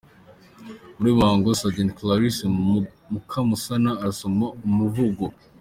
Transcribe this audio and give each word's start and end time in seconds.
Muri 0.97 1.07
uyu 1.09 1.19
muhango, 1.21 1.49
Sgt 1.61 1.89
Clarisse 1.97 2.45
Mukamusana 3.11 3.91
arasoma 4.01 4.45
umuvugo. 4.67 5.25